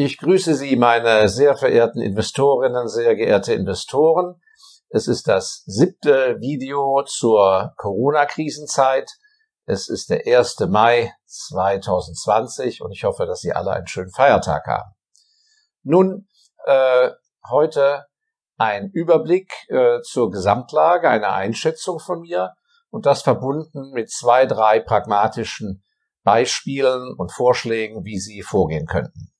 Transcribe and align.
Ich 0.00 0.18
grüße 0.18 0.54
Sie, 0.54 0.76
meine 0.76 1.28
sehr 1.28 1.56
verehrten 1.56 2.00
Investorinnen, 2.00 2.86
sehr 2.86 3.16
geehrte 3.16 3.52
Investoren. 3.52 4.40
Es 4.90 5.08
ist 5.08 5.26
das 5.26 5.64
siebte 5.66 6.36
Video 6.38 7.02
zur 7.04 7.72
Corona-Krisenzeit. 7.76 9.10
Es 9.66 9.88
ist 9.88 10.08
der 10.08 10.22
1. 10.24 10.60
Mai 10.68 11.12
2020 11.26 12.80
und 12.80 12.92
ich 12.92 13.02
hoffe, 13.02 13.26
dass 13.26 13.40
Sie 13.40 13.52
alle 13.52 13.72
einen 13.72 13.88
schönen 13.88 14.12
Feiertag 14.12 14.68
haben. 14.68 14.94
Nun, 15.82 16.28
äh, 16.66 17.10
heute 17.50 18.06
ein 18.56 18.90
Überblick 18.92 19.52
äh, 19.66 20.00
zur 20.02 20.30
Gesamtlage, 20.30 21.10
eine 21.10 21.30
Einschätzung 21.30 21.98
von 21.98 22.20
mir 22.20 22.54
und 22.90 23.04
das 23.04 23.22
verbunden 23.22 23.90
mit 23.90 24.12
zwei, 24.12 24.46
drei 24.46 24.78
pragmatischen 24.78 25.82
Beispielen 26.22 27.16
und 27.18 27.32
Vorschlägen, 27.32 28.04
wie 28.04 28.20
Sie 28.20 28.42
vorgehen 28.42 28.86
könnten. 28.86 29.32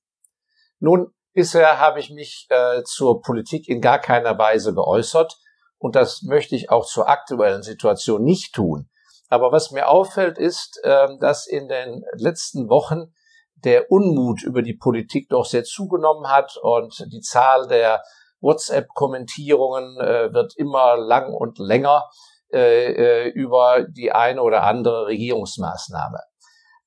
Nun, 0.79 1.13
bisher 1.33 1.79
habe 1.79 1.99
ich 1.99 2.09
mich 2.09 2.47
äh, 2.49 2.83
zur 2.83 3.21
Politik 3.21 3.67
in 3.67 3.81
gar 3.81 3.99
keiner 3.99 4.37
Weise 4.37 4.73
geäußert 4.73 5.37
und 5.77 5.95
das 5.95 6.23
möchte 6.23 6.55
ich 6.55 6.69
auch 6.69 6.85
zur 6.85 7.09
aktuellen 7.09 7.63
Situation 7.63 8.23
nicht 8.23 8.53
tun. 8.53 8.89
Aber 9.29 9.51
was 9.51 9.71
mir 9.71 9.87
auffällt, 9.87 10.37
ist, 10.37 10.79
äh, 10.83 11.07
dass 11.19 11.47
in 11.47 11.67
den 11.67 12.03
letzten 12.13 12.69
Wochen 12.69 13.13
der 13.55 13.91
Unmut 13.91 14.41
über 14.43 14.61
die 14.61 14.73
Politik 14.73 15.29
doch 15.29 15.45
sehr 15.45 15.63
zugenommen 15.63 16.29
hat 16.29 16.57
und 16.61 17.05
die 17.11 17.21
Zahl 17.21 17.67
der 17.67 18.01
WhatsApp-Kommentierungen 18.41 19.99
äh, 19.99 20.33
wird 20.33 20.55
immer 20.55 20.95
lang 20.97 21.33
und 21.33 21.59
länger 21.59 22.09
äh, 22.53 23.25
äh 23.25 23.29
über 23.29 23.83
die 23.83 24.13
eine 24.13 24.41
oder 24.41 24.63
andere 24.63 25.07
Regierungsmaßnahme 25.07 26.19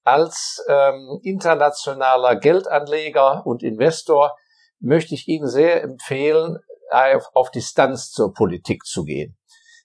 als 0.05 0.65
ähm, 0.69 1.21
internationaler 1.23 2.37
Geldanleger 2.37 3.47
und 3.47 3.63
Investor 3.63 4.37
möchte 4.81 5.15
ich 5.15 5.29
Ihnen 5.29 5.47
sehr 5.47 5.83
empfehlen, 5.83 6.59
auf, 6.91 7.31
auf 7.35 7.51
Distanz 7.51 8.11
zur 8.11 8.35
Politik 8.35 8.85
zu 8.85 9.05
gehen. 9.05 9.37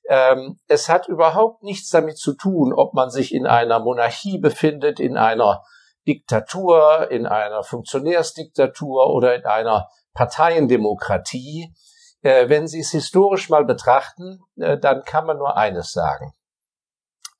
Ähm, 0.09 0.59
es 0.67 0.89
hat 0.89 1.08
überhaupt 1.08 1.64
nichts 1.64 1.89
damit 1.89 2.17
zu 2.17 2.33
tun, 2.33 2.73
ob 2.73 2.94
man 2.94 3.09
sich 3.09 3.33
in 3.33 3.45
einer 3.45 3.80
Monarchie 3.80 4.38
befindet, 4.38 5.00
in 5.00 5.17
einer 5.17 5.64
Diktatur, 6.08 7.11
in 7.11 7.25
einer 7.25 7.63
Funktionärsdiktatur 7.63 9.13
oder 9.13 9.36
in 9.36 9.45
einer 9.45 9.89
Parteiendemokratie. 10.13 11.73
Äh, 12.22 12.50
wenn 12.50 12.67
Sie 12.67 12.80
es 12.80 12.91
historisch 12.91 13.50
mal 13.50 13.66
betrachten, 13.66 14.39
äh, 14.56 14.78
dann 14.78 15.03
kann 15.03 15.25
man 15.25 15.38
nur 15.38 15.58
eines 15.58 15.91
sagen. 15.91 16.34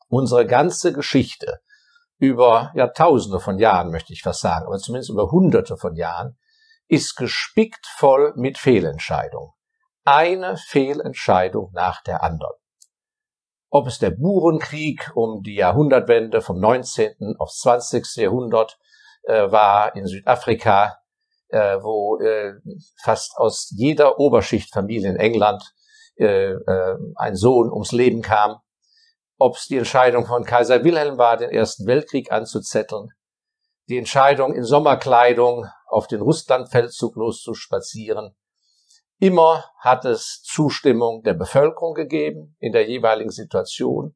Unsere 0.10 0.46
ganze 0.46 0.94
Geschichte 0.94 1.60
über 2.20 2.72
Jahrtausende 2.76 3.40
von 3.40 3.60
Jahren, 3.60 3.92
möchte 3.92 4.14
ich 4.14 4.23
fast 4.23 4.42
sagen, 4.42 4.66
aber 4.66 4.78
zumindest 4.78 5.10
über 5.12 5.32
Hunderte 5.32 5.78
von 5.78 5.96
Jahren, 5.96 6.38
ist 6.88 7.16
gespickt 7.16 7.86
voll 7.98 8.34
mit 8.36 8.58
Fehlentscheidungen. 8.58 9.52
Eine 10.04 10.58
Fehlentscheidung 10.58 11.72
nach 11.73 12.02
der 12.02 12.23
anderen. 12.23 12.56
Ob 13.70 13.88
es 13.88 14.00
der 14.00 14.12
Burenkrieg 14.12 15.12
um 15.14 15.44
die 15.44 15.56
Jahrhundertwende 15.56 16.42
vom 16.42 16.60
19. 16.60 17.36
aufs 17.38 17.60
20. 17.60 18.16
Jahrhundert 18.16 18.80
äh, 19.23 19.52
war 19.52 19.95
in 19.95 20.08
Südafrika, 20.08 20.98
äh, 21.50 21.78
wo 21.82 22.18
äh, 22.20 22.54
fast 23.04 23.38
aus 23.38 23.73
jeder 23.76 24.20
Oberschichtfamilie 24.20 25.10
in 25.10 25.18
England 25.18 25.73
äh, 26.18 26.52
äh, 26.52 26.98
ein 27.16 27.36
Sohn 27.36 27.70
ums 27.72 27.92
Leben 27.92 28.22
kam, 28.22 28.58
ob 29.38 29.56
es 29.56 29.68
die 29.68 29.78
Entscheidung 29.78 30.26
von 30.26 30.44
Kaiser 30.44 30.84
Wilhelm 30.84 31.18
war, 31.18 31.38
den 31.38 31.50
Ersten 31.50 31.86
Weltkrieg 31.86 32.32
anzuzetteln, 32.32 33.10
die 33.88 33.98
Entscheidung 33.98 34.54
in 34.54 34.64
Sommerkleidung 34.64 35.66
auf 35.88 36.08
den 36.08 36.22
Russlandfeldzug 36.22 37.16
loszuspazieren. 37.16 38.36
Immer 39.20 39.66
hat 39.80 40.06
es 40.06 40.42
Zustimmung 40.44 41.24
der 41.24 41.34
Bevölkerung 41.34 41.94
gegeben 41.94 42.56
in 42.60 42.72
der 42.72 42.88
jeweiligen 42.88 43.32
Situation. 43.32 44.16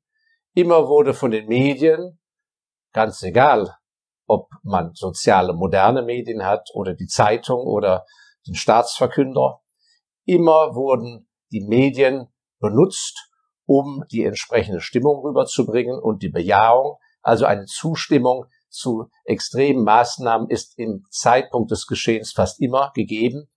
Immer 0.53 0.87
wurde 0.87 1.13
von 1.13 1.31
den 1.31 1.47
Medien, 1.47 2.19
ganz 2.93 3.23
egal, 3.23 3.75
ob 4.27 4.49
man 4.63 4.93
soziale 4.93 5.53
moderne 5.53 6.03
Medien 6.03 6.45
hat 6.45 6.69
oder 6.73 6.93
die 6.93 7.07
Zeitung 7.07 7.65
oder 7.65 8.05
den 8.47 8.55
Staatsverkünder, 8.55 9.61
immer 10.25 10.75
wurden 10.75 11.27
die 11.51 11.65
Medien 11.67 12.27
benutzt, 12.59 13.30
um 13.65 14.03
die 14.11 14.23
entsprechende 14.23 14.81
Stimmung 14.81 15.21
rüberzubringen 15.21 15.99
und 15.99 16.23
die 16.23 16.29
Bejahung, 16.29 16.97
also 17.21 17.45
eine 17.45 17.65
Zustimmung 17.65 18.45
zu 18.69 19.09
extremen 19.25 19.83
Maßnahmen 19.83 20.49
ist 20.49 20.77
im 20.77 21.05
Zeitpunkt 21.09 21.71
des 21.71 21.87
Geschehens 21.87 22.31
fast 22.31 22.61
immer 22.61 22.91
gegeben. 22.95 23.49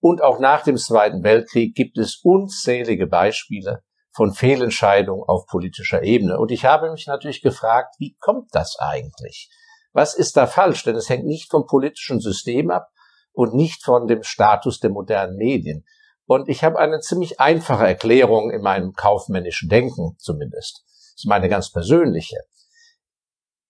Und 0.00 0.22
auch 0.22 0.38
nach 0.38 0.62
dem 0.62 0.76
Zweiten 0.76 1.24
Weltkrieg 1.24 1.74
gibt 1.74 1.98
es 1.98 2.20
unzählige 2.22 3.06
Beispiele 3.06 3.82
von 4.12 4.32
Fehlentscheidungen 4.32 5.24
auf 5.26 5.46
politischer 5.46 6.02
Ebene. 6.02 6.38
Und 6.38 6.50
ich 6.50 6.64
habe 6.64 6.90
mich 6.90 7.06
natürlich 7.06 7.42
gefragt, 7.42 7.94
wie 7.98 8.16
kommt 8.20 8.48
das 8.52 8.76
eigentlich? 8.78 9.50
Was 9.92 10.14
ist 10.14 10.36
da 10.36 10.46
falsch? 10.46 10.84
Denn 10.84 10.96
es 10.96 11.08
hängt 11.08 11.24
nicht 11.24 11.50
vom 11.50 11.66
politischen 11.66 12.20
System 12.20 12.70
ab 12.70 12.88
und 13.32 13.54
nicht 13.54 13.84
von 13.84 14.06
dem 14.06 14.22
Status 14.22 14.80
der 14.80 14.90
modernen 14.90 15.36
Medien. 15.36 15.84
Und 16.28 16.50
ich 16.50 16.62
habe 16.62 16.78
eine 16.78 17.00
ziemlich 17.00 17.40
einfache 17.40 17.86
Erklärung 17.86 18.50
in 18.50 18.60
meinem 18.60 18.92
kaufmännischen 18.92 19.70
Denken 19.70 20.14
zumindest. 20.18 20.84
Das 20.86 21.14
ist 21.16 21.26
meine 21.26 21.48
ganz 21.48 21.72
persönliche. 21.72 22.36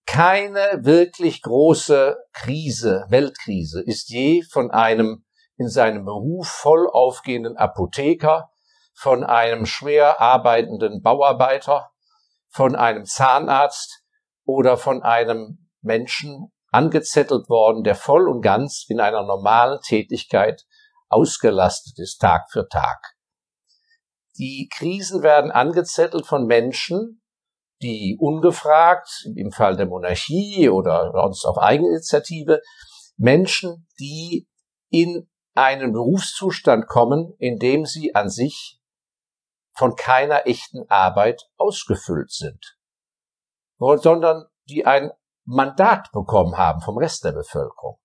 Keine 0.05 0.81
wirklich 0.81 1.41
große 1.41 2.17
Krise, 2.33 3.05
Weltkrise, 3.07 3.81
ist 3.81 4.09
je 4.09 4.43
von 4.43 4.71
einem 4.71 5.23
in 5.55 5.69
seinem 5.69 6.03
Beruf 6.03 6.49
voll 6.49 6.89
aufgehenden 6.91 7.55
Apotheker, 7.55 8.49
von 8.93 9.23
einem 9.23 9.65
schwer 9.65 10.19
arbeitenden 10.19 11.01
Bauarbeiter, 11.01 11.91
von 12.49 12.75
einem 12.75 13.05
Zahnarzt 13.05 14.03
oder 14.43 14.75
von 14.75 15.01
einem 15.01 15.69
Menschen 15.81 16.51
angezettelt 16.71 17.47
worden, 17.47 17.85
der 17.85 17.95
voll 17.95 18.27
und 18.27 18.41
ganz 18.41 18.83
in 18.89 18.99
einer 18.99 19.23
normalen 19.23 19.79
Tätigkeit 19.79 20.65
ausgelastet 21.09 21.99
ist 21.99 22.19
Tag 22.19 22.51
für 22.51 22.67
Tag. 22.67 22.99
Die 24.37 24.69
Krisen 24.73 25.21
werden 25.21 25.51
angezettelt 25.51 26.25
von 26.25 26.45
Menschen, 26.45 27.21
die 27.81 28.17
ungefragt, 28.19 29.27
im 29.35 29.51
Fall 29.51 29.75
der 29.75 29.87
Monarchie 29.87 30.69
oder 30.69 31.11
sonst 31.13 31.45
auf 31.45 31.57
Eigeninitiative, 31.57 32.61
Menschen, 33.17 33.87
die 33.99 34.47
in 34.89 35.29
einen 35.55 35.91
Berufszustand 35.91 36.87
kommen, 36.87 37.33
in 37.37 37.57
dem 37.59 37.85
sie 37.85 38.15
an 38.15 38.29
sich 38.29 38.79
von 39.73 39.95
keiner 39.95 40.45
echten 40.45 40.89
Arbeit 40.89 41.49
ausgefüllt 41.57 42.31
sind, 42.31 42.77
sondern 43.77 44.45
die 44.69 44.85
ein 44.85 45.11
Mandat 45.45 46.11
bekommen 46.11 46.57
haben 46.57 46.81
vom 46.81 46.97
Rest 46.97 47.23
der 47.23 47.31
Bevölkerung. 47.31 47.97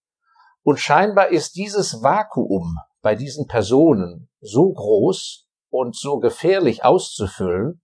Und 0.64 0.80
scheinbar 0.80 1.28
ist 1.28 1.56
dieses 1.56 2.02
Vakuum 2.02 2.78
bei 3.02 3.14
diesen 3.14 3.46
Personen 3.46 4.30
so 4.40 4.72
groß 4.72 5.46
und 5.68 5.94
so 5.94 6.18
gefährlich 6.18 6.84
auszufüllen, 6.84 7.82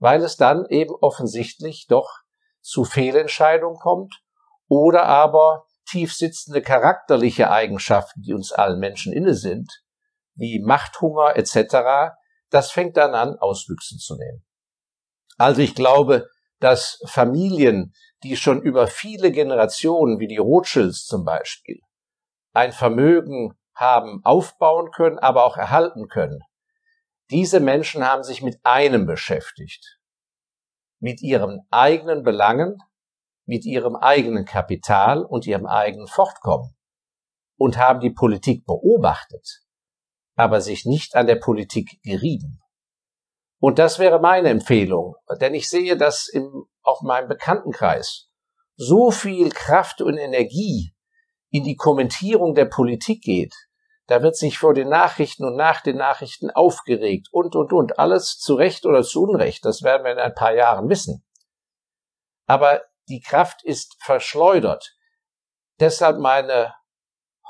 weil 0.00 0.22
es 0.22 0.36
dann 0.36 0.66
eben 0.68 0.94
offensichtlich 1.00 1.86
doch 1.88 2.10
zu 2.60 2.84
Fehlentscheidungen 2.84 3.78
kommt 3.78 4.20
oder 4.68 5.04
aber 5.04 5.64
tiefsitzende 5.88 6.60
charakterliche 6.60 7.50
Eigenschaften, 7.50 8.22
die 8.22 8.34
uns 8.34 8.52
allen 8.52 8.80
Menschen 8.80 9.12
inne 9.12 9.34
sind, 9.34 9.82
wie 10.34 10.60
Machthunger 10.60 11.36
etc., 11.36 12.16
das 12.50 12.70
fängt 12.70 12.96
dann 12.96 13.14
an, 13.14 13.36
Auswüchse 13.38 13.96
zu 13.96 14.16
nehmen. 14.16 14.44
Also 15.36 15.60
ich 15.60 15.74
glaube, 15.74 16.28
dass 16.58 17.00
Familien, 17.06 17.92
die 18.24 18.36
schon 18.36 18.60
über 18.60 18.88
viele 18.88 19.30
Generationen, 19.30 20.18
wie 20.18 20.26
die 20.26 20.38
Rothschilds 20.38 21.04
zum 21.04 21.24
Beispiel, 21.24 21.80
ein 22.58 22.72
Vermögen 22.72 23.56
haben 23.74 24.20
aufbauen 24.24 24.90
können, 24.90 25.18
aber 25.18 25.44
auch 25.44 25.56
erhalten 25.56 26.08
können. 26.08 26.40
Diese 27.30 27.60
Menschen 27.60 28.04
haben 28.04 28.24
sich 28.24 28.42
mit 28.42 28.58
einem 28.64 29.06
beschäftigt. 29.06 30.00
Mit 30.98 31.22
ihren 31.22 31.60
eigenen 31.70 32.24
Belangen, 32.24 32.78
mit 33.46 33.64
ihrem 33.64 33.94
eigenen 33.94 34.44
Kapital 34.44 35.24
und 35.24 35.46
ihrem 35.46 35.66
eigenen 35.66 36.08
Fortkommen. 36.08 36.74
Und 37.56 37.78
haben 37.78 38.00
die 38.00 38.10
Politik 38.10 38.66
beobachtet, 38.66 39.62
aber 40.34 40.60
sich 40.60 40.84
nicht 40.84 41.14
an 41.14 41.26
der 41.26 41.36
Politik 41.36 42.00
gerieben. 42.02 42.60
Und 43.60 43.78
das 43.78 43.98
wäre 43.98 44.20
meine 44.20 44.48
Empfehlung, 44.48 45.16
denn 45.40 45.54
ich 45.54 45.68
sehe, 45.68 45.96
dass 45.96 46.28
in 46.28 46.64
auch 46.82 47.02
meinem 47.02 47.28
Bekanntenkreis 47.28 48.30
so 48.76 49.10
viel 49.10 49.50
Kraft 49.50 50.00
und 50.00 50.16
Energie 50.16 50.94
in 51.50 51.64
die 51.64 51.76
Kommentierung 51.76 52.54
der 52.54 52.66
Politik 52.66 53.22
geht, 53.22 53.54
da 54.08 54.22
wird 54.22 54.36
sich 54.36 54.58
vor 54.58 54.72
den 54.72 54.88
Nachrichten 54.88 55.44
und 55.44 55.54
nach 55.54 55.82
den 55.82 55.98
Nachrichten 55.98 56.50
aufgeregt 56.50 57.28
und, 57.30 57.54
und, 57.54 57.74
und. 57.74 57.98
Alles 57.98 58.38
zu 58.38 58.54
Recht 58.54 58.86
oder 58.86 59.02
zu 59.02 59.22
Unrecht. 59.22 59.66
Das 59.66 59.82
werden 59.82 60.04
wir 60.04 60.12
in 60.12 60.18
ein 60.18 60.34
paar 60.34 60.54
Jahren 60.54 60.88
wissen. 60.88 61.22
Aber 62.46 62.82
die 63.08 63.20
Kraft 63.20 63.62
ist 63.62 63.96
verschleudert. 64.02 64.96
Deshalb 65.78 66.18
meine 66.20 66.74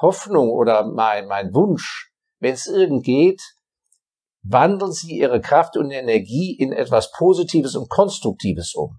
Hoffnung 0.01 0.51
oder 0.51 0.85
mein, 0.85 1.29
mein 1.29 1.55
Wunsch, 1.55 2.13
wenn 2.41 2.55
es 2.55 2.67
irgend 2.67 3.05
geht, 3.05 3.41
wandeln 4.43 4.93
Sie 4.93 5.17
Ihre 5.17 5.41
Kraft 5.41 5.77
und 5.77 5.93
Energie 5.93 6.57
in 6.59 6.73
etwas 6.73 7.13
Positives 7.13 7.77
und 7.77 7.89
Konstruktives 7.89 8.75
um. 8.75 8.99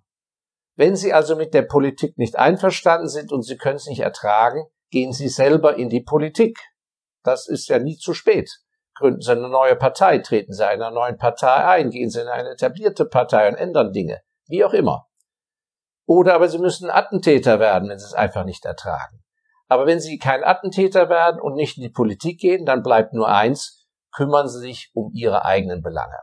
Wenn 0.75 0.95
Sie 0.95 1.11
also 1.11 1.35
mit 1.35 1.53
der 1.53 1.63
Politik 1.63 2.17
nicht 2.17 2.37
einverstanden 2.37 3.09
sind 3.09 3.33
und 3.33 3.41
Sie 3.41 3.57
können 3.57 3.75
es 3.75 3.87
nicht 3.87 3.99
ertragen, 3.99 4.65
gehen 4.89 5.13
Sie 5.13 5.29
selber 5.29 5.75
in 5.75 5.89
die 5.89 6.01
Politik. 6.01 6.59
Das 7.23 7.47
ist 7.47 7.67
ja 7.67 7.79
nie 7.79 7.97
zu 7.97 8.13
spät. 8.13 8.49
Gründen 8.95 9.21
Sie 9.21 9.31
eine 9.31 9.49
neue 9.49 9.75
Partei, 9.75 10.19
treten 10.19 10.53
Sie 10.53 10.67
einer 10.67 10.91
neuen 10.91 11.17
Partei 11.17 11.65
ein, 11.65 11.89
gehen 11.89 12.09
Sie 12.09 12.21
in 12.21 12.27
eine 12.27 12.49
etablierte 12.49 13.05
Partei 13.05 13.47
und 13.47 13.55
ändern 13.55 13.93
Dinge. 13.93 14.21
Wie 14.47 14.63
auch 14.63 14.73
immer. 14.73 15.07
Oder 16.05 16.33
aber 16.33 16.49
Sie 16.49 16.57
müssen 16.57 16.89
Attentäter 16.89 17.59
werden, 17.59 17.87
wenn 17.87 17.99
Sie 17.99 18.05
es 18.05 18.13
einfach 18.13 18.43
nicht 18.43 18.65
ertragen. 18.65 19.23
Aber 19.67 19.85
wenn 19.85 19.99
Sie 19.99 20.17
kein 20.17 20.43
Attentäter 20.43 21.07
werden 21.07 21.39
und 21.39 21.53
nicht 21.53 21.77
in 21.77 21.83
die 21.83 21.89
Politik 21.89 22.39
gehen, 22.39 22.65
dann 22.65 22.81
bleibt 22.81 23.13
nur 23.13 23.29
eins, 23.29 23.87
kümmern 24.11 24.49
Sie 24.49 24.59
sich 24.59 24.89
um 24.93 25.11
Ihre 25.13 25.45
eigenen 25.45 25.81
Belange. 25.81 26.17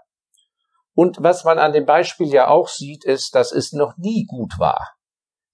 Und 0.93 1.19
was 1.21 1.45
man 1.45 1.59
an 1.59 1.73
dem 1.73 1.87
Beispiel 1.87 2.33
ja 2.33 2.49
auch 2.49 2.69
sieht, 2.69 3.05
ist, 3.05 3.35
dass 3.35 3.53
es 3.53 3.73
noch 3.73 3.97
nie 3.97 4.25
gut 4.27 4.59
war, 4.59 4.95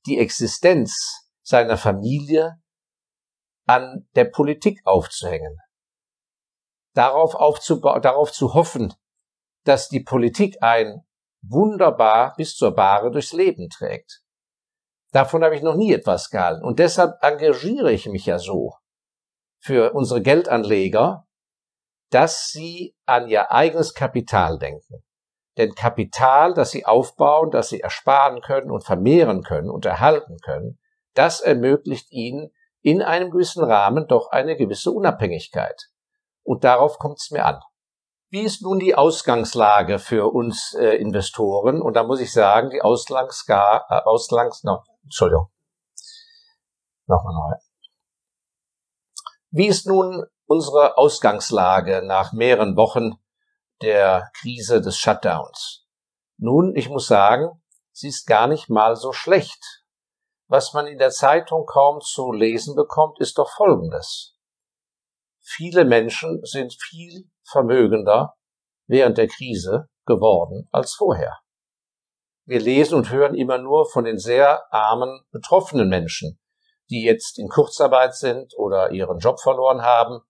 die 0.06 0.18
Existenz 0.18 1.28
seiner 1.42 1.76
Familie 1.76 2.61
an 3.66 4.08
der 4.14 4.24
Politik 4.24 4.80
aufzuhängen. 4.84 5.58
Darauf, 6.94 7.32
darauf 8.02 8.32
zu 8.32 8.54
hoffen, 8.54 8.94
dass 9.64 9.88
die 9.88 10.00
Politik 10.00 10.56
ein 10.60 11.04
wunderbar 11.42 12.34
bis 12.36 12.56
zur 12.56 12.74
Bahre 12.74 13.10
durchs 13.10 13.32
Leben 13.32 13.68
trägt. 13.68 14.22
Davon 15.12 15.44
habe 15.44 15.54
ich 15.54 15.62
noch 15.62 15.74
nie 15.74 15.92
etwas 15.92 16.30
gehalten. 16.30 16.64
Und 16.64 16.78
deshalb 16.78 17.22
engagiere 17.22 17.92
ich 17.92 18.06
mich 18.06 18.26
ja 18.26 18.38
so 18.38 18.74
für 19.60 19.92
unsere 19.92 20.22
Geldanleger, 20.22 21.26
dass 22.10 22.48
sie 22.48 22.94
an 23.06 23.28
ihr 23.28 23.52
eigenes 23.52 23.94
Kapital 23.94 24.58
denken. 24.58 25.02
Denn 25.58 25.74
Kapital, 25.74 26.54
das 26.54 26.70
sie 26.70 26.86
aufbauen, 26.86 27.50
das 27.50 27.68
sie 27.68 27.80
ersparen 27.80 28.40
können 28.40 28.70
und 28.70 28.84
vermehren 28.84 29.42
können 29.42 29.70
und 29.70 29.84
erhalten 29.84 30.38
können, 30.38 30.78
das 31.14 31.40
ermöglicht 31.40 32.10
ihnen 32.10 32.50
in 32.82 33.00
einem 33.00 33.30
gewissen 33.30 33.64
Rahmen 33.64 34.06
doch 34.06 34.30
eine 34.30 34.56
gewisse 34.56 34.90
Unabhängigkeit. 34.90 35.88
Und 36.42 36.64
darauf 36.64 36.98
kommt 36.98 37.18
es 37.18 37.30
mir 37.30 37.44
an. 37.44 37.60
Wie 38.30 38.40
ist 38.40 38.62
nun 38.62 38.78
die 38.78 38.94
Ausgangslage 38.94 39.98
für 39.98 40.32
uns 40.32 40.74
äh, 40.74 40.96
Investoren? 40.96 41.82
Und 41.82 41.94
da 41.94 42.02
muss 42.02 42.20
ich 42.20 42.32
sagen, 42.32 42.70
die 42.70 42.82
Ausgangsgar, 42.82 43.86
äh, 43.90 44.00
Ausgangs, 44.04 44.64
no, 44.64 44.82
Entschuldigung, 45.04 45.48
nochmal 47.06 47.34
neu. 47.34 47.56
Wie 49.50 49.66
ist 49.66 49.86
nun 49.86 50.24
unsere 50.46 50.96
Ausgangslage 50.96 52.02
nach 52.02 52.32
mehreren 52.32 52.74
Wochen 52.74 53.16
der 53.82 54.30
Krise 54.40 54.80
des 54.80 54.96
Shutdowns? 54.96 55.86
Nun, 56.38 56.74
ich 56.74 56.88
muss 56.88 57.06
sagen, 57.06 57.62
sie 57.92 58.08
ist 58.08 58.26
gar 58.26 58.46
nicht 58.46 58.70
mal 58.70 58.96
so 58.96 59.12
schlecht. 59.12 59.81
Was 60.52 60.74
man 60.74 60.86
in 60.86 60.98
der 60.98 61.08
Zeitung 61.08 61.64
kaum 61.64 62.02
zu 62.02 62.30
lesen 62.30 62.76
bekommt, 62.76 63.18
ist 63.20 63.38
doch 63.38 63.48
Folgendes. 63.56 64.36
Viele 65.40 65.86
Menschen 65.86 66.44
sind 66.44 66.74
viel 66.78 67.30
vermögender 67.42 68.34
während 68.86 69.16
der 69.16 69.28
Krise 69.28 69.88
geworden 70.04 70.68
als 70.70 70.92
vorher. 70.92 71.38
Wir 72.44 72.60
lesen 72.60 72.96
und 72.96 73.10
hören 73.10 73.34
immer 73.34 73.56
nur 73.56 73.88
von 73.88 74.04
den 74.04 74.18
sehr 74.18 74.70
armen, 74.70 75.22
betroffenen 75.30 75.88
Menschen, 75.88 76.38
die 76.90 77.02
jetzt 77.02 77.38
in 77.38 77.48
Kurzarbeit 77.48 78.14
sind 78.14 78.52
oder 78.58 78.90
ihren 78.90 79.20
Job 79.20 79.40
verloren 79.40 79.80
haben 79.80 80.20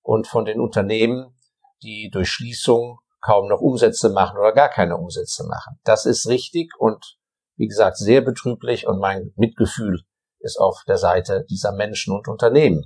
und 0.00 0.26
von 0.26 0.46
den 0.46 0.58
Unternehmen, 0.58 1.38
die 1.82 2.08
durch 2.10 2.30
Schließung 2.30 3.00
kaum 3.20 3.46
noch 3.48 3.60
Umsätze 3.60 4.08
machen 4.08 4.38
oder 4.38 4.52
gar 4.52 4.70
keine 4.70 4.96
Umsätze 4.96 5.46
machen. 5.46 5.78
Das 5.84 6.06
ist 6.06 6.28
richtig 6.28 6.72
und 6.78 7.18
wie 7.56 7.66
gesagt 7.66 7.96
sehr 7.96 8.20
betrüblich 8.20 8.86
und 8.86 8.98
mein 8.98 9.32
Mitgefühl 9.36 10.00
ist 10.40 10.58
auf 10.58 10.82
der 10.86 10.98
Seite 10.98 11.44
dieser 11.48 11.72
Menschen 11.72 12.14
und 12.14 12.28
Unternehmen. 12.28 12.84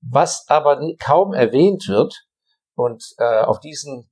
Was 0.00 0.44
aber 0.48 0.80
kaum 0.98 1.32
erwähnt 1.32 1.88
wird, 1.88 2.26
und 2.74 3.14
äh, 3.18 3.42
auf 3.42 3.60
diesen 3.60 4.10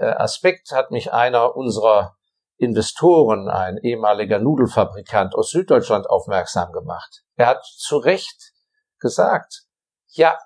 äh, 0.00 0.04
Aspekt 0.04 0.72
hat 0.72 0.90
mich 0.90 1.12
einer 1.12 1.56
unserer 1.56 2.16
Investoren, 2.56 3.48
ein 3.48 3.78
ehemaliger 3.78 4.38
Nudelfabrikant 4.38 5.34
aus 5.34 5.50
Süddeutschland, 5.50 6.08
aufmerksam 6.08 6.72
gemacht. 6.72 7.24
Er 7.36 7.46
hat 7.46 7.64
zu 7.64 7.96
Recht 7.96 8.52
gesagt, 9.00 9.64
ja, 10.08 10.38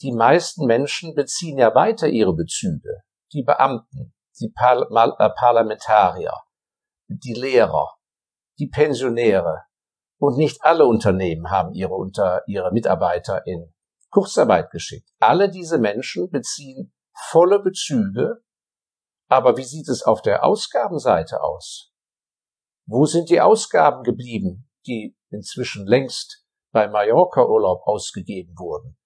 die 0.00 0.12
meisten 0.12 0.66
Menschen 0.66 1.14
beziehen 1.14 1.58
ja 1.58 1.74
weiter 1.74 2.06
ihre 2.06 2.34
Bezüge. 2.34 3.02
Die 3.32 3.42
Beamten, 3.42 4.14
die 4.38 4.50
Par 4.50 4.82
äh, 4.90 5.30
Parlamentarier, 5.30 6.32
die 7.08 7.34
Lehrer, 7.34 7.94
die 8.60 8.68
Pensionäre. 8.68 9.64
Und 10.18 10.36
nicht 10.36 10.62
alle 10.62 10.86
Unternehmen 10.86 11.50
haben 11.50 11.72
ihre, 11.72 11.94
unter, 11.94 12.42
ihre 12.46 12.72
Mitarbeiter 12.72 13.46
in 13.46 13.72
Kurzarbeit 14.10 14.70
geschickt. 14.70 15.08
Alle 15.18 15.50
diese 15.50 15.78
Menschen 15.78 16.30
beziehen 16.30 16.92
volle 17.30 17.60
Bezüge, 17.60 18.42
aber 19.28 19.56
wie 19.56 19.64
sieht 19.64 19.88
es 19.88 20.02
auf 20.02 20.20
der 20.20 20.44
Ausgabenseite 20.44 21.42
aus? 21.42 21.92
Wo 22.86 23.06
sind 23.06 23.30
die 23.30 23.40
Ausgaben 23.40 24.02
geblieben, 24.02 24.68
die 24.86 25.16
inzwischen 25.30 25.86
längst 25.86 26.44
bei 26.72 26.88
Mallorca-Urlaub 26.88 27.86
ausgegeben 27.86 28.54
wurden? 28.58 28.98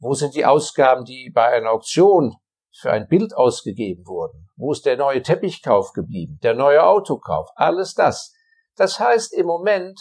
Wo 0.00 0.14
sind 0.14 0.34
die 0.34 0.44
Ausgaben, 0.44 1.04
die 1.04 1.30
bei 1.32 1.46
einer 1.46 1.70
Auktion 1.70 2.34
für 2.74 2.90
ein 2.90 3.06
Bild 3.06 3.34
ausgegeben 3.34 4.06
wurden? 4.06 4.48
Wo 4.56 4.72
ist 4.72 4.84
der 4.84 4.96
neue 4.96 5.22
Teppichkauf 5.22 5.92
geblieben? 5.92 6.40
Der 6.42 6.54
neue 6.54 6.84
Autokauf? 6.84 7.48
Alles 7.54 7.94
das. 7.94 8.34
Das 8.76 8.98
heißt, 8.98 9.32
im 9.34 9.46
Moment 9.46 10.00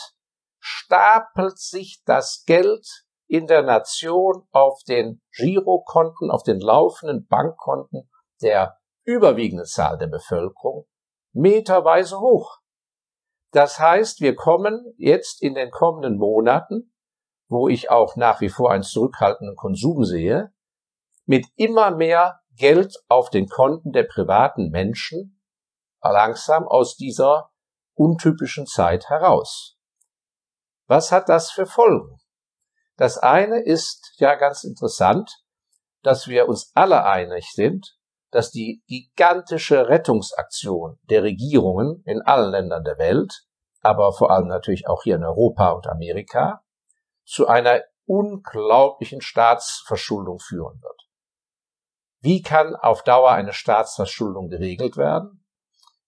stapelt 0.59 1.57
sich 1.57 2.01
das 2.05 2.43
Geld 2.45 3.05
in 3.27 3.47
der 3.47 3.63
Nation 3.63 4.47
auf 4.51 4.81
den 4.87 5.21
Girokonten, 5.35 6.29
auf 6.29 6.43
den 6.43 6.59
laufenden 6.59 7.27
Bankkonten 7.27 8.09
der 8.41 8.77
überwiegenden 9.03 9.65
Zahl 9.65 9.97
der 9.97 10.07
Bevölkerung 10.07 10.85
meterweise 11.33 12.19
hoch. 12.19 12.59
Das 13.51 13.79
heißt, 13.79 14.21
wir 14.21 14.35
kommen 14.35 14.93
jetzt 14.97 15.41
in 15.41 15.55
den 15.55 15.71
kommenden 15.71 16.17
Monaten, 16.17 16.93
wo 17.49 17.67
ich 17.67 17.89
auch 17.89 18.15
nach 18.15 18.39
wie 18.41 18.49
vor 18.49 18.71
einen 18.71 18.83
zurückhaltenden 18.83 19.55
Konsum 19.55 20.05
sehe, 20.05 20.53
mit 21.25 21.47
immer 21.55 21.91
mehr 21.91 22.39
Geld 22.55 22.95
auf 23.07 23.29
den 23.29 23.47
Konten 23.47 23.91
der 23.91 24.03
privaten 24.03 24.69
Menschen 24.69 25.41
langsam 26.01 26.67
aus 26.67 26.95
dieser 26.95 27.50
untypischen 28.01 28.65
Zeit 28.65 29.09
heraus. 29.09 29.77
Was 30.87 31.11
hat 31.11 31.29
das 31.29 31.51
für 31.51 31.65
Folgen? 31.65 32.17
Das 32.97 33.17
eine 33.17 33.61
ist 33.61 34.13
ja 34.17 34.35
ganz 34.35 34.63
interessant, 34.63 35.31
dass 36.01 36.27
wir 36.27 36.49
uns 36.49 36.71
alle 36.73 37.05
einig 37.05 37.51
sind, 37.53 37.95
dass 38.31 38.49
die 38.49 38.81
gigantische 38.87 39.87
Rettungsaktion 39.87 40.99
der 41.03 41.23
Regierungen 41.23 42.01
in 42.05 42.21
allen 42.21 42.51
Ländern 42.51 42.83
der 42.83 42.97
Welt, 42.97 43.43
aber 43.81 44.13
vor 44.13 44.31
allem 44.31 44.47
natürlich 44.47 44.87
auch 44.87 45.03
hier 45.03 45.15
in 45.15 45.23
Europa 45.23 45.71
und 45.71 45.87
Amerika, 45.87 46.63
zu 47.25 47.47
einer 47.47 47.81
unglaublichen 48.05 49.21
Staatsverschuldung 49.21 50.39
führen 50.39 50.81
wird. 50.81 51.01
Wie 52.19 52.41
kann 52.41 52.75
auf 52.75 53.03
Dauer 53.03 53.31
eine 53.31 53.53
Staatsverschuldung 53.53 54.49
geregelt 54.49 54.97
werden? 54.97 55.40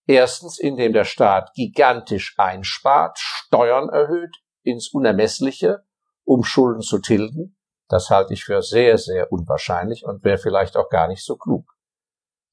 Erstens, 0.06 0.60
indem 0.60 0.94
der 0.94 1.06
Staat 1.06 1.54
gigantisch 1.54 2.36
einspart, 2.38 3.18
Steuern 3.20 3.90
erhöht 3.90 4.36
ins 4.64 4.90
Unermessliche 4.90 5.84
um 6.26 6.44
Schulden 6.44 6.82
zu 6.82 7.00
tilgen. 7.00 7.58
Das 7.90 8.10
halte 8.10 8.34
ich 8.34 8.46
für 8.46 8.62
sehr, 8.62 8.98
sehr 8.98 9.32
unwahrscheinlich 9.32 10.06
und 10.06 10.24
wäre 10.24 10.38
vielleicht 10.38 10.78
auch 10.78 10.90
gar 10.90 11.08
nicht 11.08 11.24
so 11.24 11.36
klug. 11.38 11.66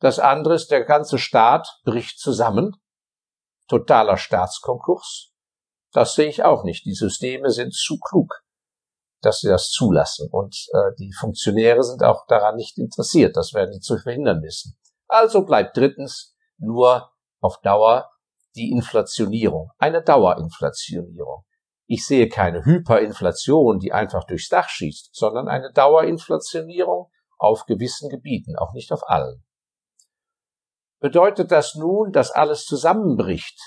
Das 0.01 0.19
andere 0.19 0.55
ist, 0.55 0.71
der 0.71 0.85
ganze 0.85 1.19
Staat 1.19 1.81
bricht 1.85 2.19
zusammen. 2.19 2.77
Totaler 3.69 4.17
Staatskonkurs. 4.17 5.33
Das 5.93 6.15
sehe 6.15 6.29
ich 6.29 6.43
auch 6.43 6.65
nicht. 6.65 6.85
Die 6.85 6.95
Systeme 6.95 7.51
sind 7.51 7.75
zu 7.75 7.99
klug, 7.99 8.43
dass 9.21 9.41
sie 9.41 9.49
das 9.49 9.71
zulassen. 9.71 10.29
Und 10.31 10.57
äh, 10.73 10.95
die 10.99 11.13
Funktionäre 11.13 11.83
sind 11.85 12.03
auch 12.03 12.27
daran 12.27 12.57
nicht 12.57 12.79
interessiert. 12.79 13.37
Das 13.37 13.55
werden 13.55 13.73
die 13.73 13.81
zu 13.81 13.99
verhindern 13.99 14.43
wissen. 14.43 14.77
Also 15.07 15.45
bleibt 15.45 15.77
drittens 15.77 16.35
nur 16.59 17.10
auf 17.41 17.61
Dauer 17.61 18.11
die 18.55 18.71
Inflationierung. 18.71 19.71
Eine 19.79 20.03
Dauerinflationierung. 20.03 21.45
Ich 21.87 22.07
sehe 22.07 22.29
keine 22.29 22.65
Hyperinflation, 22.65 23.79
die 23.79 23.93
einfach 23.93 24.25
durchs 24.25 24.49
Dach 24.49 24.69
schießt, 24.69 25.11
sondern 25.13 25.49
eine 25.49 25.73
Dauerinflationierung 25.73 27.11
auf 27.39 27.65
gewissen 27.67 28.09
Gebieten, 28.09 28.57
auch 28.57 28.73
nicht 28.75 28.93
auf 28.93 29.09
allen. 29.09 29.45
Bedeutet 31.01 31.51
das 31.51 31.75
nun, 31.75 32.13
dass 32.13 32.31
alles 32.31 32.65
zusammenbricht? 32.65 33.59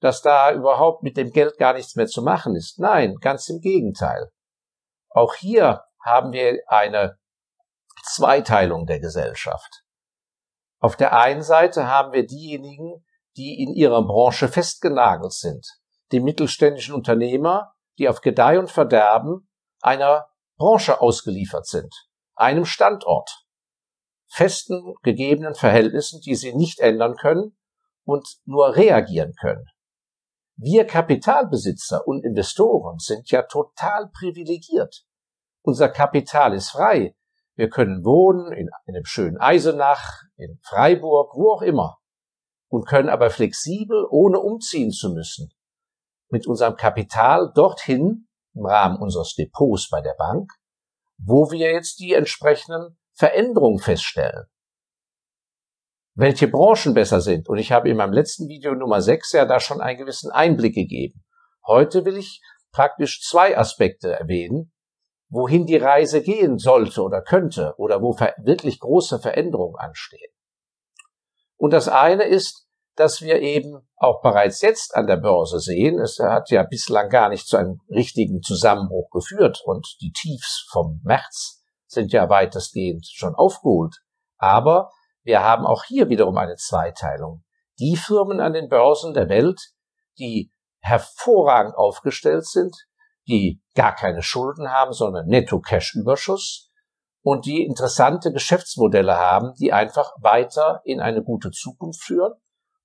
Dass 0.00 0.20
da 0.20 0.52
überhaupt 0.52 1.02
mit 1.02 1.16
dem 1.16 1.30
Geld 1.30 1.56
gar 1.58 1.74
nichts 1.74 1.94
mehr 1.94 2.08
zu 2.08 2.22
machen 2.22 2.56
ist? 2.56 2.78
Nein, 2.78 3.16
ganz 3.20 3.48
im 3.48 3.60
Gegenteil. 3.60 4.30
Auch 5.10 5.34
hier 5.34 5.84
haben 6.04 6.32
wir 6.32 6.60
eine 6.66 7.18
Zweiteilung 8.02 8.86
der 8.86 9.00
Gesellschaft. 9.00 9.84
Auf 10.80 10.96
der 10.96 11.16
einen 11.16 11.42
Seite 11.42 11.86
haben 11.86 12.12
wir 12.12 12.26
diejenigen, 12.26 13.04
die 13.36 13.62
in 13.62 13.74
ihrer 13.74 14.02
Branche 14.02 14.48
festgenagelt 14.48 15.32
sind, 15.32 15.66
die 16.10 16.20
mittelständischen 16.20 16.94
Unternehmer, 16.94 17.74
die 17.98 18.08
auf 18.08 18.22
Gedeih 18.22 18.58
und 18.58 18.70
Verderben 18.70 19.48
einer 19.80 20.28
Branche 20.56 21.00
ausgeliefert 21.00 21.66
sind, 21.66 21.94
einem 22.34 22.64
Standort, 22.64 23.44
festen 24.26 24.94
gegebenen 25.02 25.54
Verhältnissen, 25.54 26.20
die 26.22 26.34
sie 26.34 26.54
nicht 26.54 26.80
ändern 26.80 27.16
können 27.16 27.56
und 28.04 28.26
nur 28.44 28.74
reagieren 28.74 29.34
können. 29.38 29.66
Wir 30.56 30.86
Kapitalbesitzer 30.86 32.06
und 32.06 32.24
Investoren 32.24 32.98
sind 32.98 33.30
ja 33.30 33.42
total 33.42 34.10
privilegiert. 34.10 35.04
Unser 35.62 35.88
Kapital 35.88 36.54
ist 36.54 36.70
frei. 36.70 37.14
Wir 37.60 37.68
können 37.68 38.06
wohnen 38.06 38.52
in 38.52 38.70
einem 38.86 39.04
schönen 39.04 39.36
Eisenach, 39.36 40.22
in 40.38 40.58
Freiburg, 40.62 41.34
wo 41.34 41.52
auch 41.52 41.60
immer. 41.60 41.98
Und 42.70 42.88
können 42.88 43.10
aber 43.10 43.28
flexibel, 43.28 44.06
ohne 44.08 44.40
umziehen 44.40 44.92
zu 44.92 45.10
müssen, 45.10 45.50
mit 46.30 46.46
unserem 46.46 46.76
Kapital 46.76 47.52
dorthin 47.54 48.28
im 48.54 48.64
Rahmen 48.64 48.96
unseres 48.96 49.34
Depots 49.34 49.90
bei 49.90 50.00
der 50.00 50.14
Bank, 50.14 50.50
wo 51.18 51.50
wir 51.50 51.70
jetzt 51.70 51.98
die 51.98 52.14
entsprechenden 52.14 52.96
Veränderungen 53.12 53.78
feststellen 53.78 54.46
welche 56.14 56.48
Branchen 56.48 56.92
besser 56.92 57.20
sind. 57.20 57.48
Und 57.48 57.58
ich 57.58 57.72
habe 57.72 57.88
in 57.88 57.96
meinem 57.96 58.12
letzten 58.12 58.48
Video 58.48 58.74
Nummer 58.74 59.00
6 59.00 59.32
ja 59.32 59.44
da 59.46 59.60
schon 59.60 59.80
einen 59.80 59.98
gewissen 59.98 60.30
Einblick 60.30 60.74
gegeben. 60.74 61.22
Heute 61.66 62.04
will 62.04 62.16
ich 62.16 62.42
praktisch 62.72 63.22
zwei 63.22 63.56
Aspekte 63.56 64.12
erwähnen, 64.12 64.72
wohin 65.30 65.64
die 65.64 65.76
Reise 65.76 66.22
gehen 66.22 66.58
sollte 66.58 67.02
oder 67.02 67.22
könnte 67.22 67.74
oder 67.78 68.02
wo 68.02 68.18
wirklich 68.44 68.80
große 68.80 69.20
Veränderungen 69.20 69.76
anstehen. 69.76 70.30
Und 71.56 71.72
das 71.72 71.88
eine 71.88 72.24
ist, 72.24 72.66
dass 72.96 73.22
wir 73.22 73.40
eben 73.40 73.88
auch 73.96 74.20
bereits 74.20 74.60
jetzt 74.60 74.94
an 74.94 75.06
der 75.06 75.16
Börse 75.16 75.60
sehen, 75.60 76.00
es 76.00 76.18
hat 76.18 76.50
ja 76.50 76.64
bislang 76.64 77.08
gar 77.08 77.28
nicht 77.28 77.46
zu 77.46 77.56
einem 77.56 77.80
richtigen 77.88 78.42
Zusammenbruch 78.42 79.08
geführt 79.10 79.62
und 79.64 79.86
die 80.00 80.12
Tiefs 80.12 80.66
vom 80.70 81.00
März 81.04 81.62
sind 81.86 82.12
ja 82.12 82.28
weitestgehend 82.28 83.06
schon 83.06 83.34
aufgeholt. 83.34 83.96
Aber 84.36 84.90
wir 85.22 85.42
haben 85.42 85.66
auch 85.66 85.84
hier 85.84 86.08
wiederum 86.08 86.36
eine 86.36 86.56
Zweiteilung. 86.56 87.44
Die 87.78 87.96
Firmen 87.96 88.40
an 88.40 88.52
den 88.52 88.68
Börsen 88.68 89.14
der 89.14 89.28
Welt, 89.28 89.60
die 90.18 90.52
hervorragend 90.80 91.74
aufgestellt 91.76 92.46
sind, 92.46 92.74
die 93.30 93.62
gar 93.74 93.94
keine 93.94 94.22
Schulden 94.22 94.70
haben, 94.70 94.92
sondern 94.92 95.26
Netto-Cash-Überschuss 95.26 96.70
und 97.22 97.46
die 97.46 97.64
interessante 97.64 98.32
Geschäftsmodelle 98.32 99.16
haben, 99.16 99.54
die 99.58 99.72
einfach 99.72 100.12
weiter 100.20 100.80
in 100.84 101.00
eine 101.00 101.22
gute 101.22 101.50
Zukunft 101.50 102.02
führen 102.02 102.32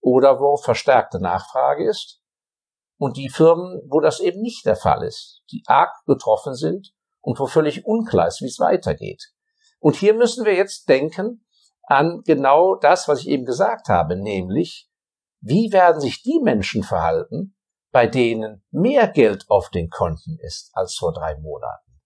oder 0.02 0.40
wo 0.40 0.58
verstärkte 0.58 1.20
Nachfrage 1.20 1.90
ist. 1.90 2.22
Und 2.98 3.18
die 3.18 3.30
Firmen, 3.30 3.82
wo 3.90 4.00
das 4.00 4.20
eben 4.20 4.42
nicht 4.42 4.66
der 4.66 4.76
Fall 4.76 5.04
ist, 5.04 5.42
die 5.52 5.64
arg 5.66 5.92
getroffen 6.06 6.56
sind 6.56 6.94
und 7.22 7.40
wo 7.40 7.48
völlig 7.48 7.86
unklar 7.86 8.28
ist, 8.28 8.42
wie 8.42 8.48
es 8.48 8.60
weitergeht. 8.60 9.34
Und 9.80 9.96
hier 9.96 10.14
müssen 10.14 10.46
wir 10.46 10.54
jetzt 10.54 10.88
denken, 10.88 11.46
an 11.84 12.22
genau 12.26 12.76
das, 12.76 13.08
was 13.08 13.22
ich 13.22 13.28
eben 13.28 13.46
gesagt 13.46 13.90
habe, 13.90 14.16
nämlich, 14.16 14.90
wie 15.42 15.72
werden 15.72 16.02
sich 16.02 16.24
die 16.24 16.40
Menschen 16.42 16.84
verhalten, 16.84 17.55
bei 17.96 18.08
denen 18.08 18.62
mehr 18.72 19.08
Geld 19.08 19.46
auf 19.48 19.70
den 19.70 19.90
Konten 19.90 20.38
ist 20.42 20.70
als 20.74 20.98
vor 20.98 21.14
drei 21.14 21.38
Monaten? 21.38 22.02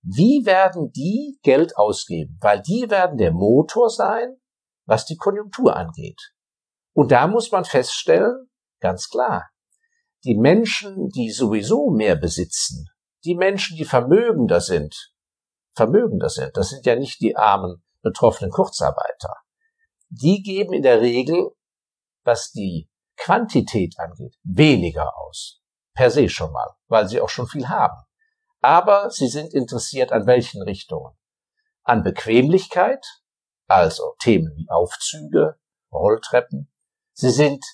Wie 0.00 0.46
werden 0.46 0.90
die 0.90 1.38
Geld 1.42 1.76
ausgeben? 1.76 2.38
Weil 2.40 2.62
die 2.62 2.88
werden 2.88 3.18
der 3.18 3.30
Motor 3.30 3.90
sein, 3.90 4.38
was 4.86 5.04
die 5.04 5.18
Konjunktur 5.18 5.76
angeht. 5.76 6.32
Und 6.94 7.12
da 7.12 7.26
muss 7.26 7.52
man 7.52 7.66
feststellen, 7.66 8.48
ganz 8.80 9.10
klar, 9.10 9.50
die 10.24 10.34
Menschen, 10.34 11.10
die 11.10 11.30
sowieso 11.30 11.90
mehr 11.90 12.16
besitzen, 12.16 12.86
die 13.26 13.34
Menschen, 13.34 13.76
die 13.76 13.84
vermögender 13.84 14.62
sind, 14.62 15.12
vermögender 15.74 16.30
sind. 16.30 16.56
Das 16.56 16.70
sind 16.70 16.86
ja 16.86 16.96
nicht 16.96 17.20
die 17.20 17.36
armen 17.36 17.84
betroffenen 18.00 18.50
Kurzarbeiter. 18.50 19.34
Die 20.08 20.42
geben 20.42 20.72
in 20.72 20.84
der 20.84 21.02
Regel, 21.02 21.50
was 22.24 22.50
die 22.50 22.89
Quantität 23.20 23.98
angeht, 23.98 24.34
weniger 24.42 25.16
aus. 25.18 25.60
Per 25.94 26.10
se 26.10 26.28
schon 26.28 26.52
mal, 26.52 26.74
weil 26.88 27.08
sie 27.08 27.20
auch 27.20 27.28
schon 27.28 27.46
viel 27.46 27.68
haben. 27.68 28.02
Aber 28.62 29.10
sie 29.10 29.28
sind 29.28 29.52
interessiert 29.52 30.12
an 30.12 30.26
welchen 30.26 30.62
Richtungen? 30.62 31.16
An 31.82 32.02
Bequemlichkeit, 32.02 33.04
also 33.66 34.14
Themen 34.20 34.52
wie 34.56 34.68
Aufzüge, 34.70 35.58
Rolltreppen. 35.92 36.72
Sie 37.12 37.30
sind 37.30 37.64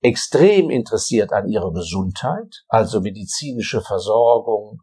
extrem 0.00 0.70
interessiert 0.70 1.32
an 1.32 1.48
ihrer 1.48 1.72
Gesundheit, 1.72 2.64
also 2.68 3.00
medizinische 3.00 3.80
Versorgung, 3.80 4.80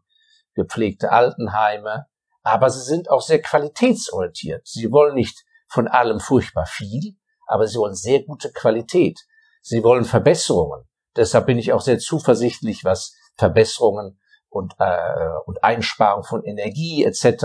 gepflegte 0.54 1.10
Altenheime, 1.12 2.06
aber 2.42 2.70
sie 2.70 2.82
sind 2.82 3.10
auch 3.10 3.22
sehr 3.22 3.40
qualitätsorientiert. 3.40 4.66
Sie 4.66 4.90
wollen 4.90 5.14
nicht 5.14 5.44
von 5.68 5.88
allem 5.88 6.20
furchtbar 6.20 6.66
viel, 6.66 7.16
aber 7.46 7.66
sie 7.66 7.78
wollen 7.78 7.94
sehr 7.94 8.24
gute 8.24 8.52
Qualität. 8.52 9.20
Sie 9.62 9.82
wollen 9.82 10.04
Verbesserungen. 10.04 10.84
Deshalb 11.16 11.46
bin 11.46 11.58
ich 11.58 11.72
auch 11.72 11.80
sehr 11.80 11.98
zuversichtlich, 11.98 12.84
was 12.84 13.14
Verbesserungen 13.36 14.18
und, 14.48 14.74
äh, 14.78 15.28
und 15.46 15.62
Einsparung 15.62 16.24
von 16.24 16.44
Energie 16.44 17.04
etc., 17.04 17.44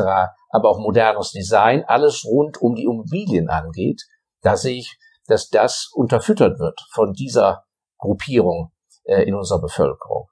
aber 0.50 0.70
auch 0.70 0.80
modernes 0.80 1.32
Design, 1.32 1.84
alles 1.88 2.26
rund 2.26 2.62
um 2.62 2.76
die 2.76 2.84
Immobilien 2.84 3.50
angeht. 3.50 4.04
Da 4.42 4.58
sehe 4.58 4.78
ich, 4.78 4.98
dass 5.28 5.50
das 5.50 5.90
unterfüttert 5.94 6.60
wird 6.60 6.80
von 6.94 7.14
dieser 7.14 7.66
Gruppierung 7.98 8.72
äh, 9.04 9.24
in 9.24 9.36
unserer 9.36 9.62
Bevölkerung. 9.62 10.28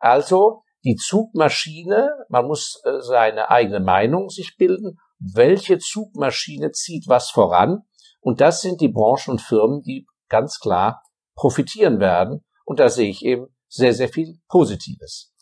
Also 0.00 0.62
die 0.84 0.96
Zugmaschine, 0.96 2.10
man 2.28 2.46
muss 2.46 2.80
äh, 2.84 3.00
seine 3.00 3.50
eigene 3.50 3.80
Meinung 3.80 4.28
sich 4.28 4.56
bilden, 4.56 4.98
welche 5.18 5.78
Zugmaschine 5.78 6.72
zieht 6.72 7.08
was 7.08 7.30
voran. 7.30 7.82
Und 8.20 8.40
das 8.40 8.60
sind 8.60 8.80
die 8.80 8.88
Branchen 8.88 9.32
und 9.32 9.40
Firmen, 9.40 9.82
die 9.82 10.06
ganz 10.28 10.58
klar 10.58 11.02
profitieren 11.34 12.00
werden. 12.00 12.44
Und 12.64 12.80
da 12.80 12.88
sehe 12.88 13.10
ich 13.10 13.24
eben 13.24 13.46
sehr, 13.68 13.92
sehr 13.92 14.08
viel 14.08 14.38
Positives. 14.48 15.32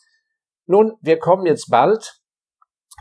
Nun, 0.66 0.94
wir 1.00 1.18
kommen 1.18 1.46
jetzt 1.46 1.70
bald, 1.70 2.20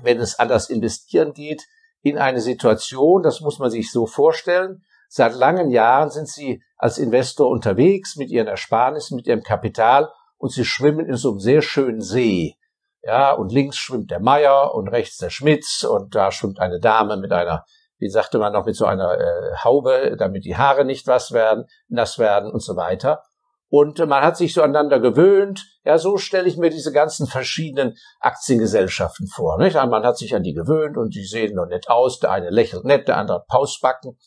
wenn 0.03 0.19
es 0.19 0.39
an 0.39 0.49
das 0.49 0.69
Investieren 0.69 1.33
geht, 1.33 1.63
in 2.01 2.17
eine 2.17 2.41
Situation, 2.41 3.21
das 3.21 3.41
muss 3.41 3.59
man 3.59 3.69
sich 3.69 3.91
so 3.91 4.07
vorstellen, 4.07 4.83
seit 5.07 5.35
langen 5.35 5.69
Jahren 5.69 6.09
sind 6.09 6.27
Sie 6.27 6.63
als 6.77 6.97
Investor 6.97 7.49
unterwegs 7.49 8.15
mit 8.15 8.29
Ihren 8.29 8.47
Ersparnissen, 8.47 9.15
mit 9.15 9.27
Ihrem 9.27 9.43
Kapital 9.43 10.09
und 10.41 10.51
sie 10.51 10.65
schwimmen 10.65 11.07
in 11.07 11.15
so 11.15 11.29
einem 11.29 11.39
sehr 11.39 11.61
schönen 11.61 12.01
See. 12.01 12.55
Ja, 13.03 13.31
und 13.33 13.51
links 13.51 13.77
schwimmt 13.77 14.11
der 14.11 14.19
Meier 14.19 14.73
und 14.73 14.87
rechts 14.87 15.17
der 15.17 15.29
Schmitz 15.29 15.83
und 15.83 16.15
da 16.15 16.31
schwimmt 16.31 16.59
eine 16.59 16.79
Dame 16.79 17.17
mit 17.17 17.31
einer, 17.31 17.65
wie 18.01 18.09
sagte 18.09 18.39
man 18.39 18.51
noch, 18.51 18.65
mit 18.65 18.75
so 18.75 18.85
einer 18.85 19.17
äh, 19.17 19.55
Haube, 19.63 20.15
damit 20.17 20.43
die 20.43 20.57
Haare 20.57 20.83
nicht 20.83 21.07
was 21.07 21.31
werden, 21.31 21.65
nass 21.87 22.19
werden 22.19 22.51
und 22.51 22.61
so 22.61 22.75
weiter. 22.75 23.23
Und 23.69 23.99
man 23.99 24.21
hat 24.21 24.35
sich 24.35 24.53
so 24.53 24.63
aneinander 24.63 24.99
gewöhnt. 24.99 25.65
Ja, 25.85 25.97
so 25.97 26.17
stelle 26.17 26.47
ich 26.49 26.57
mir 26.57 26.71
diese 26.71 26.91
ganzen 26.91 27.25
verschiedenen 27.25 27.95
Aktiengesellschaften 28.19 29.27
vor. 29.27 29.57
Nicht? 29.59 29.75
Man 29.75 30.03
hat 30.03 30.17
sich 30.17 30.35
an 30.35 30.43
die 30.43 30.53
gewöhnt 30.53 30.97
und 30.97 31.15
die 31.15 31.23
sehen 31.23 31.55
noch 31.55 31.67
nett 31.67 31.89
aus. 31.89 32.19
Der 32.19 32.31
eine 32.31 32.49
lächelt 32.49 32.83
nett, 32.83 33.07
der 33.07 33.17
andere 33.17 33.37
hat 33.37 33.47
Pausbacken. 33.47 34.17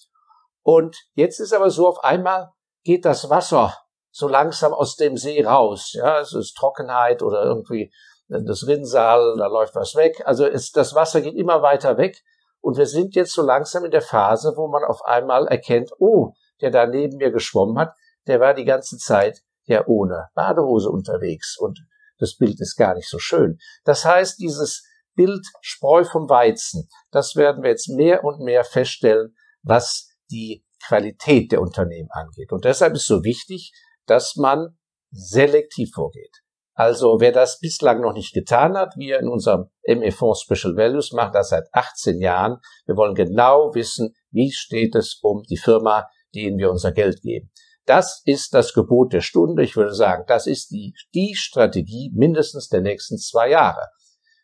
Und 0.63 0.97
jetzt 1.15 1.41
ist 1.41 1.53
aber 1.53 1.69
so, 1.69 1.89
auf 1.89 2.03
einmal 2.03 2.53
geht 2.85 3.05
das 3.05 3.29
Wasser 3.29 3.75
so 4.11 4.29
langsam 4.29 4.73
aus 4.73 4.97
dem 4.97 5.17
See 5.17 5.45
raus. 5.45 5.93
Ja, 5.93 6.21
es 6.21 6.33
ist 6.33 6.57
Trockenheit 6.57 7.21
oder 7.21 7.43
irgendwie 7.43 7.93
das 8.29 8.67
Rinnsal, 8.67 9.37
da 9.37 9.49
läuft 9.49 9.75
was 9.75 9.95
weg. 9.97 10.23
Also 10.25 10.47
es, 10.47 10.71
das 10.71 10.95
Wasser 10.95 11.21
geht 11.21 11.35
immer 11.35 11.63
weiter 11.63 11.99
weg. 11.99 12.23
Und 12.65 12.79
wir 12.79 12.87
sind 12.87 13.15
jetzt 13.15 13.35
so 13.35 13.43
langsam 13.43 13.85
in 13.85 13.91
der 13.91 14.01
Phase, 14.01 14.55
wo 14.57 14.69
man 14.69 14.85
auf 14.85 15.05
einmal 15.05 15.47
erkennt, 15.49 15.91
oh, 15.99 16.33
der 16.63 16.71
da 16.71 16.87
neben 16.87 17.19
mir 17.19 17.31
geschwommen 17.31 17.79
hat, 17.79 17.93
der 18.27 18.41
war 18.41 18.55
die 18.55 18.65
ganze 18.65 18.97
Zeit 18.97 19.43
ja 19.65 19.87
ohne 19.87 20.29
Badehose 20.35 20.89
unterwegs. 20.89 21.59
Und 21.59 21.79
das 22.19 22.39
Bild 22.39 22.59
ist 22.63 22.77
gar 22.77 22.95
nicht 22.95 23.07
so 23.07 23.19
schön. 23.19 23.59
Das 23.85 24.07
heißt, 24.07 24.39
dieses 24.39 24.83
Bild 25.15 25.47
Spreu 25.61 26.05
vom 26.05 26.31
Weizen, 26.31 26.89
das 27.11 27.37
werden 27.37 27.63
wir 27.63 27.69
jetzt 27.69 27.91
mehr 27.91 28.25
und 28.25 28.41
mehr 28.41 28.65
feststellen, 28.65 29.37
was 29.63 30.09
die 30.31 30.65
Qualität 30.87 31.53
der 31.53 31.61
Unternehmen 31.61 32.09
angeht. 32.13 32.51
Und 32.51 32.65
deshalb 32.65 32.95
ist 32.95 33.07
so 33.07 33.25
wichtig, 33.25 33.75
dass 34.07 34.37
man 34.37 34.79
selektiv 35.11 35.91
vorgeht. 35.95 36.41
Also 36.75 37.21
wer 37.21 37.31
das 37.31 37.61
bislang 37.61 38.01
noch 38.01 38.13
nicht 38.13 38.35
getan 38.35 38.77
hat, 38.77 38.95
wir 38.97 39.21
in 39.21 39.29
unserem 39.29 39.71
ME-Fonds 39.87 40.43
Special 40.43 40.77
Values 40.77 41.13
machen 41.13 41.33
das 41.33 41.51
seit 41.51 41.69
18 41.73 42.21
Jahren. 42.21 42.59
Wir 42.85 42.97
wollen 42.97 43.15
genau 43.15 43.73
wissen, 43.75 44.15
wie 44.31 44.51
steht 44.51 44.97
es 44.97 45.21
um 45.23 45.43
die 45.45 45.57
Firma, 45.57 46.09
denen 46.35 46.59
wir 46.59 46.71
unser 46.71 46.91
Geld 46.91 47.23
geben. 47.23 47.51
Das 47.87 48.23
ist 48.25 48.55
das 48.55 48.73
Gebot 48.73 49.13
der 49.13 49.21
Stunde. 49.21 49.63
Ich 49.63 49.77
würde 49.77 49.95
sagen, 49.95 50.25
das 50.27 50.47
ist 50.49 50.73
die, 50.73 50.95
die 51.15 51.35
Strategie 51.37 52.11
mindestens 52.15 52.69
der 52.69 52.81
nächsten 52.81 53.19
zwei 53.19 53.51
Jahre. 53.51 53.89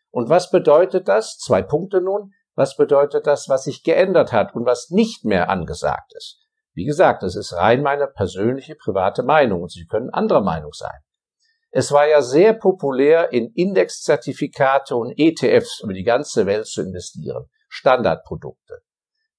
Und 0.09 0.29
was 0.29 0.51
bedeutet 0.51 1.07
das? 1.07 1.37
Zwei 1.37 1.61
Punkte 1.61 2.01
nun. 2.01 2.31
Was 2.55 2.77
bedeutet 2.77 3.27
das, 3.27 3.49
was 3.49 3.63
sich 3.63 3.83
geändert 3.83 4.31
hat 4.31 4.53
und 4.55 4.65
was 4.65 4.89
nicht 4.89 5.25
mehr 5.25 5.49
angesagt 5.49 6.13
ist? 6.15 6.45
Wie 6.73 6.85
gesagt, 6.85 7.23
es 7.23 7.35
ist 7.35 7.53
rein 7.53 7.81
meine 7.81 8.07
persönliche 8.07 8.75
private 8.75 9.23
Meinung 9.23 9.63
und 9.63 9.71
Sie 9.71 9.85
können 9.85 10.09
anderer 10.09 10.41
Meinung 10.41 10.71
sein. 10.73 10.99
Es 11.71 11.91
war 11.93 12.07
ja 12.07 12.21
sehr 12.21 12.53
populär, 12.53 13.31
in 13.31 13.51
Indexzertifikate 13.53 14.95
und 14.95 15.13
ETFs 15.17 15.81
über 15.81 15.93
die 15.93 16.03
ganze 16.03 16.45
Welt 16.45 16.67
zu 16.67 16.81
investieren. 16.81 17.49
Standardprodukte. 17.69 18.81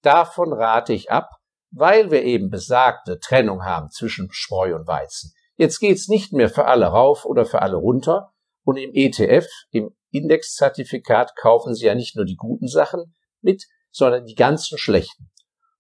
Davon 0.01 0.55
rate 0.55 0.95
ich 0.95 1.11
ab, 1.11 1.29
weil 1.71 2.11
wir 2.11 2.23
eben 2.23 2.49
besagte 2.49 3.19
Trennung 3.19 3.65
haben 3.65 3.91
zwischen 3.91 4.29
Spreu 4.33 4.75
und 4.75 4.87
Weizen. 4.87 5.33
Jetzt 5.57 5.79
geht's 5.79 6.09
nicht 6.09 6.33
mehr 6.33 6.49
für 6.49 6.65
alle 6.65 6.87
rauf 6.87 7.27
oder 7.27 7.45
für 7.45 7.61
alle 7.61 7.77
runter. 7.77 8.33
Und 8.65 8.79
im 8.79 8.91
ETF, 8.95 9.47
im 9.71 9.95
Indexzertifikat, 10.11 11.37
kaufen 11.37 11.75
Sie 11.75 11.87
ja 11.87 11.95
nicht 11.95 12.17
nur 12.17 12.25
die 12.25 12.37
guten 12.37 12.69
Sachen 12.69 13.15
mit, 13.41 13.65
sondern 13.91 14.25
die 14.25 14.35
ganzen 14.35 14.79
schlechten. 14.79 15.31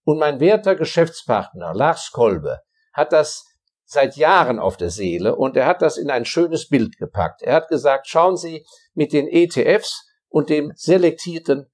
Und 0.04 0.18
mein 0.18 0.40
werter 0.40 0.74
Geschäftspartner 0.74 1.72
Lars 1.74 2.10
Kolbe 2.10 2.60
hat 2.92 3.12
das 3.12 3.46
seit 3.92 4.16
Jahren 4.16 4.58
auf 4.58 4.76
der 4.76 4.90
Seele 4.90 5.36
und 5.36 5.56
er 5.56 5.66
hat 5.66 5.82
das 5.82 5.96
in 5.96 6.10
ein 6.10 6.24
schönes 6.24 6.68
Bild 6.68 6.98
gepackt. 6.98 7.42
Er 7.42 7.54
hat 7.54 7.68
gesagt, 7.68 8.08
schauen 8.08 8.36
Sie 8.36 8.66
mit 8.94 9.12
den 9.12 9.28
ETFs 9.28 10.08
und 10.28 10.50
dem 10.50 10.72
selektierten 10.74 11.70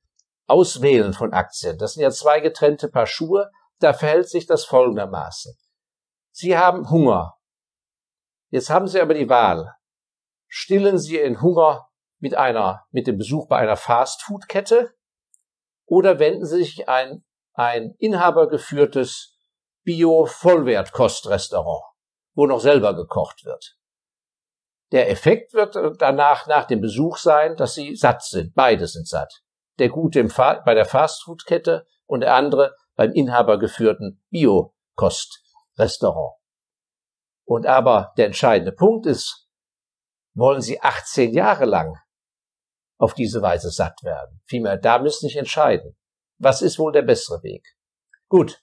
Auswählen 0.47 1.13
von 1.13 1.33
Aktien. 1.33 1.79
Das 1.79 1.95
sind 1.95 2.03
ja 2.03 2.11
zwei 2.11 2.41
getrennte 2.41 2.89
Paar 2.89 3.07
Schuhe. 3.07 3.51
Da 3.79 3.93
verhält 3.93 4.29
sich 4.29 4.47
das 4.47 4.65
folgendermaßen. 4.65 5.55
Sie 6.33 6.57
haben 6.57 6.91
Hunger. 6.91 7.35
Jetzt 8.51 8.71
haben 8.71 8.89
Sie 8.89 9.01
aber 9.01 9.15
die 9.15 9.29
Wahl. 9.29 9.75
Stillen 10.47 10.99
Sie 10.99 11.21
Ihren 11.21 11.43
Hunger 11.43 11.89
mit 12.19 12.35
einer, 12.35 12.87
mit 12.91 13.07
dem 13.07 13.19
Besuch 13.19 13.49
bei 13.49 13.59
einer 13.59 13.77
Fastfood-Kette 13.77 14.95
oder 15.87 16.19
wenden 16.19 16.47
Sie 16.47 16.59
sich 16.59 16.89
ein 16.89 17.25
ein 17.59 17.95
inhabergeführtes 17.99 19.35
Bio-Vollwertkostrestaurant, 19.83 21.83
wo 22.39 22.47
noch 22.47 22.61
selber 22.61 22.95
gekocht 22.95 23.45
wird. 23.45 23.77
Der 24.93 25.11
Effekt 25.11 25.53
wird 25.55 25.77
danach 26.01 26.47
nach 26.47 26.67
dem 26.67 26.81
Besuch 26.81 27.17
sein, 27.17 27.57
dass 27.57 27.75
sie 27.75 27.97
satt 27.97 28.23
sind. 28.23 28.55
Beide 28.55 28.87
sind 28.87 29.09
satt. 29.09 29.43
Der 29.79 29.89
gute 29.89 30.23
bei 30.25 30.75
der 30.75 30.85
Fastfood-Kette 30.85 31.85
und 32.07 32.21
der 32.21 32.35
andere 32.35 32.77
beim 32.95 33.11
inhabergeführten 33.13 34.23
Bio-Kostrestaurant. 34.31 36.37
Und 37.45 37.67
aber 37.67 38.13
der 38.17 38.27
entscheidende 38.27 38.73
Punkt 38.73 39.07
ist, 39.07 39.49
wollen 40.35 40.61
Sie 40.61 40.81
18 40.81 41.35
Jahre 41.35 41.65
lang 41.65 41.97
auf 42.99 43.15
diese 43.15 43.43
Weise 43.43 43.71
satt 43.71 44.05
werden? 44.05 44.41
Vielmehr, 44.47 44.77
da 44.77 45.01
müssen 45.01 45.29
Sie 45.29 45.39
entscheiden 45.39 45.99
was 46.39 46.63
ist 46.63 46.79
wohl 46.79 46.93
der 46.93 47.03
bessere 47.03 47.43
Weg? 47.43 47.77
Gut. 48.29 48.63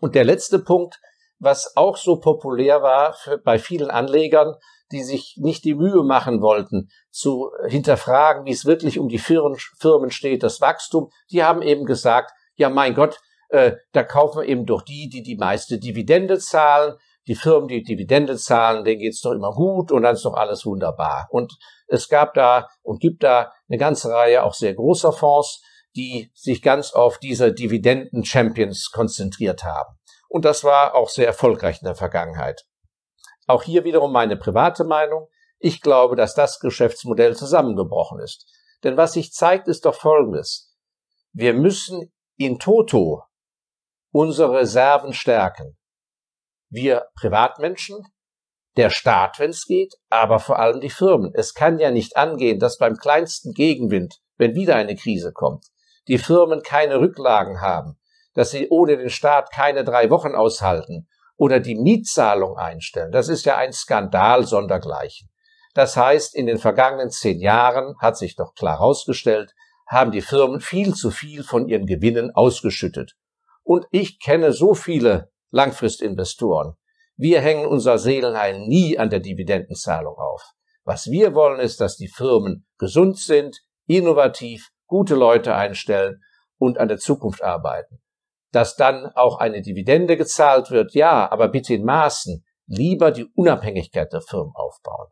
Und 0.00 0.14
der 0.14 0.24
letzte 0.24 0.58
Punkt, 0.58 0.98
was 1.38 1.76
auch 1.76 1.96
so 1.96 2.18
populär 2.18 2.82
war 2.82 3.14
für, 3.14 3.38
bei 3.38 3.58
vielen 3.58 3.90
Anlegern, 3.90 4.54
die 4.92 5.02
sich 5.02 5.36
nicht 5.38 5.64
die 5.64 5.74
Mühe 5.74 6.02
machen 6.04 6.40
wollten, 6.40 6.88
zu 7.10 7.50
hinterfragen, 7.66 8.44
wie 8.46 8.52
es 8.52 8.64
wirklich 8.64 8.98
um 8.98 9.08
die 9.08 9.18
Firmen, 9.18 9.58
Firmen 9.78 10.10
steht, 10.10 10.42
das 10.42 10.60
Wachstum, 10.60 11.10
die 11.30 11.42
haben 11.42 11.62
eben 11.62 11.84
gesagt, 11.84 12.32
ja 12.54 12.70
mein 12.70 12.94
Gott, 12.94 13.18
äh, 13.48 13.72
da 13.92 14.02
kaufen 14.02 14.42
wir 14.42 14.48
eben 14.48 14.66
doch 14.66 14.82
die, 14.82 15.08
die 15.08 15.22
die 15.22 15.36
meiste 15.36 15.78
Dividende 15.78 16.38
zahlen. 16.38 16.94
Die 17.28 17.34
Firmen, 17.34 17.66
die 17.66 17.82
Dividende 17.82 18.36
zahlen, 18.36 18.84
denen 18.84 19.00
geht's 19.00 19.20
doch 19.20 19.32
immer 19.32 19.50
gut 19.50 19.90
und 19.90 20.02
dann 20.02 20.14
ist 20.14 20.24
doch 20.24 20.34
alles 20.34 20.64
wunderbar. 20.64 21.26
Und 21.30 21.56
es 21.88 22.08
gab 22.08 22.34
da 22.34 22.68
und 22.82 23.00
gibt 23.00 23.24
da 23.24 23.52
eine 23.68 23.78
ganze 23.78 24.10
Reihe 24.10 24.44
auch 24.44 24.54
sehr 24.54 24.74
großer 24.74 25.12
Fonds, 25.12 25.60
die 25.96 26.30
sich 26.34 26.62
ganz 26.62 26.92
auf 26.92 27.18
diese 27.18 27.52
Dividenden-Champions 27.52 28.90
konzentriert 28.92 29.64
haben. 29.64 29.96
Und 30.28 30.44
das 30.44 30.64
war 30.64 30.94
auch 30.94 31.08
sehr 31.08 31.26
erfolgreich 31.26 31.80
in 31.80 31.86
der 31.86 31.94
Vergangenheit. 31.94 32.66
Auch 33.46 33.62
hier 33.62 33.84
wiederum 33.84 34.12
meine 34.12 34.36
private 34.36 34.84
Meinung. 34.84 35.28
Ich 35.58 35.80
glaube, 35.80 36.16
dass 36.16 36.34
das 36.34 36.60
Geschäftsmodell 36.60 37.36
zusammengebrochen 37.36 38.20
ist. 38.20 38.46
Denn 38.82 38.96
was 38.96 39.12
sich 39.12 39.32
zeigt, 39.32 39.68
ist 39.68 39.84
doch 39.84 39.94
Folgendes. 39.94 40.74
Wir 41.32 41.54
müssen 41.54 42.12
in 42.36 42.58
Toto 42.58 43.22
unsere 44.10 44.52
Reserven 44.52 45.12
stärken. 45.12 45.76
Wir 46.68 47.06
Privatmenschen, 47.14 48.02
der 48.76 48.90
Staat, 48.90 49.38
wenn 49.38 49.50
es 49.50 49.64
geht, 49.64 49.94
aber 50.10 50.38
vor 50.38 50.58
allem 50.58 50.80
die 50.80 50.90
Firmen. 50.90 51.32
Es 51.34 51.54
kann 51.54 51.78
ja 51.78 51.90
nicht 51.90 52.16
angehen, 52.16 52.58
dass 52.58 52.78
beim 52.78 52.96
kleinsten 52.96 53.52
Gegenwind, 53.52 54.18
wenn 54.36 54.54
wieder 54.54 54.76
eine 54.76 54.96
Krise 54.96 55.32
kommt, 55.32 55.66
die 56.08 56.18
Firmen 56.18 56.62
keine 56.62 57.00
Rücklagen 57.00 57.60
haben, 57.60 57.98
dass 58.36 58.50
sie 58.50 58.68
ohne 58.68 58.98
den 58.98 59.08
Staat 59.08 59.50
keine 59.50 59.82
drei 59.82 60.10
Wochen 60.10 60.34
aushalten 60.34 61.08
oder 61.36 61.58
die 61.58 61.74
Mietzahlung 61.74 62.56
einstellen. 62.56 63.10
Das 63.10 63.28
ist 63.28 63.46
ja 63.46 63.56
ein 63.56 63.72
Skandal 63.72 64.46
sondergleichen. 64.46 65.30
Das 65.74 65.96
heißt, 65.96 66.34
in 66.34 66.46
den 66.46 66.58
vergangenen 66.58 67.10
zehn 67.10 67.40
Jahren 67.40 67.96
hat 67.98 68.16
sich 68.16 68.36
doch 68.36 68.54
klar 68.54 68.78
herausgestellt, 68.78 69.54
haben 69.88 70.10
die 70.10 70.20
Firmen 70.20 70.60
viel 70.60 70.94
zu 70.94 71.10
viel 71.10 71.44
von 71.44 71.66
ihren 71.66 71.86
Gewinnen 71.86 72.30
ausgeschüttet. 72.34 73.16
Und 73.62 73.86
ich 73.90 74.20
kenne 74.20 74.52
so 74.52 74.74
viele 74.74 75.30
Langfristinvestoren. 75.50 76.74
Wir 77.16 77.40
hängen 77.40 77.66
unser 77.66 77.98
Seelenheil 77.98 78.66
nie 78.66 78.98
an 78.98 79.08
der 79.08 79.20
Dividendenzahlung 79.20 80.16
auf. 80.16 80.42
Was 80.84 81.10
wir 81.10 81.34
wollen, 81.34 81.58
ist, 81.58 81.80
dass 81.80 81.96
die 81.96 82.08
Firmen 82.08 82.66
gesund 82.78 83.18
sind, 83.18 83.58
innovativ, 83.86 84.68
gute 84.86 85.14
Leute 85.14 85.54
einstellen 85.54 86.20
und 86.58 86.78
an 86.78 86.88
der 86.88 86.98
Zukunft 86.98 87.42
arbeiten. 87.42 88.00
Dass 88.56 88.74
dann 88.74 89.12
auch 89.14 89.36
eine 89.36 89.60
Dividende 89.60 90.16
gezahlt 90.16 90.70
wird, 90.70 90.94
ja, 90.94 91.30
aber 91.30 91.48
bitte 91.48 91.74
in 91.74 91.84
Maßen. 91.84 92.42
Lieber 92.64 93.10
die 93.10 93.26
Unabhängigkeit 93.34 94.10
der 94.14 94.22
Firmen 94.22 94.54
aufbauen. 94.54 95.08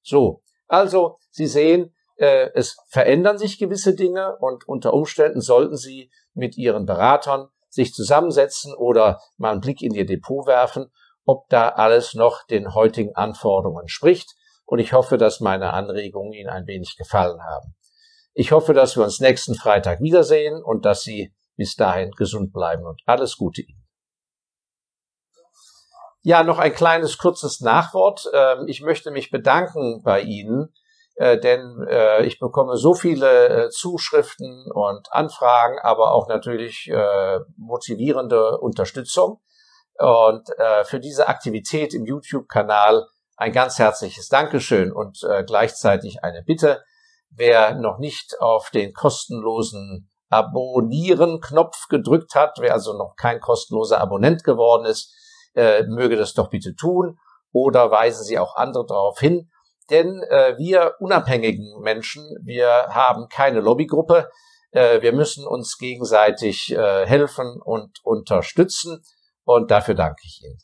So, 0.00 0.42
also 0.68 1.16
Sie 1.32 1.48
sehen, 1.48 1.92
äh, 2.18 2.50
es 2.54 2.76
verändern 2.90 3.36
sich 3.36 3.58
gewisse 3.58 3.96
Dinge 3.96 4.36
und 4.38 4.68
unter 4.68 4.94
Umständen 4.94 5.40
sollten 5.40 5.76
Sie 5.76 6.12
mit 6.34 6.56
Ihren 6.56 6.86
Beratern 6.86 7.48
sich 7.68 7.92
zusammensetzen 7.92 8.72
oder 8.72 9.18
mal 9.38 9.50
einen 9.50 9.60
Blick 9.60 9.82
in 9.82 9.92
Ihr 9.92 10.06
Depot 10.06 10.46
werfen, 10.46 10.86
ob 11.24 11.48
da 11.48 11.70
alles 11.70 12.14
noch 12.14 12.46
den 12.46 12.76
heutigen 12.76 13.16
Anforderungen 13.16 13.80
entspricht. 13.80 14.36
Und 14.66 14.78
ich 14.78 14.92
hoffe, 14.92 15.18
dass 15.18 15.40
meine 15.40 15.72
Anregungen 15.72 16.32
Ihnen 16.32 16.48
ein 16.48 16.68
wenig 16.68 16.94
gefallen 16.96 17.42
haben. 17.42 17.74
Ich 18.34 18.52
hoffe, 18.52 18.72
dass 18.72 18.96
wir 18.96 19.02
uns 19.02 19.18
nächsten 19.18 19.56
Freitag 19.56 20.00
wiedersehen 20.00 20.62
und 20.62 20.84
dass 20.84 21.02
Sie 21.02 21.34
bis 21.56 21.76
dahin 21.76 22.10
gesund 22.12 22.52
bleiben 22.52 22.86
und 22.86 23.00
alles 23.06 23.36
Gute 23.36 23.62
Ihnen. 23.62 23.84
Ja, 26.22 26.42
noch 26.42 26.58
ein 26.58 26.72
kleines 26.72 27.18
kurzes 27.18 27.60
Nachwort. 27.60 28.26
Ähm, 28.32 28.64
ich 28.66 28.80
möchte 28.80 29.10
mich 29.10 29.30
bedanken 29.30 30.02
bei 30.02 30.22
Ihnen, 30.22 30.72
äh, 31.16 31.38
denn 31.38 31.86
äh, 31.88 32.24
ich 32.24 32.38
bekomme 32.38 32.76
so 32.76 32.94
viele 32.94 33.48
äh, 33.48 33.70
Zuschriften 33.70 34.70
und 34.72 35.12
Anfragen, 35.12 35.78
aber 35.82 36.12
auch 36.12 36.28
natürlich 36.28 36.90
motivierende 37.56 38.58
Unterstützung. 38.58 39.40
Und 39.96 40.48
für 40.86 40.98
diese 40.98 41.28
Aktivität 41.28 41.94
im 41.94 42.04
YouTube-Kanal 42.04 43.06
ein 43.36 43.52
ganz 43.52 43.78
herzliches 43.78 44.28
Dankeschön 44.28 44.92
und 44.92 45.20
gleichzeitig 45.46 46.24
eine 46.24 46.42
Bitte 46.42 46.82
Wer 47.36 47.74
noch 47.74 47.98
nicht 47.98 48.40
auf 48.40 48.70
den 48.70 48.92
kostenlosen 48.92 50.08
Abonnieren-Knopf 50.30 51.88
gedrückt 51.88 52.34
hat, 52.34 52.56
wer 52.60 52.72
also 52.72 52.92
noch 52.92 53.14
kein 53.16 53.40
kostenloser 53.40 54.00
Abonnent 54.00 54.44
geworden 54.44 54.84
ist, 54.84 55.14
äh, 55.54 55.84
möge 55.84 56.16
das 56.16 56.34
doch 56.34 56.50
bitte 56.50 56.74
tun 56.74 57.18
oder 57.52 57.90
weisen 57.90 58.24
Sie 58.24 58.38
auch 58.38 58.56
andere 58.56 58.84
darauf 58.86 59.18
hin. 59.18 59.50
Denn 59.90 60.22
äh, 60.28 60.56
wir 60.58 60.94
unabhängigen 60.98 61.80
Menschen, 61.80 62.24
wir 62.42 62.88
haben 62.90 63.28
keine 63.28 63.60
Lobbygruppe. 63.60 64.30
Äh, 64.70 65.02
wir 65.02 65.12
müssen 65.12 65.46
uns 65.46 65.78
gegenseitig 65.78 66.72
äh, 66.72 67.06
helfen 67.06 67.60
und 67.62 68.00
unterstützen. 68.02 69.04
Und 69.44 69.70
dafür 69.70 69.94
danke 69.94 70.22
ich 70.24 70.42
Ihnen. 70.42 70.58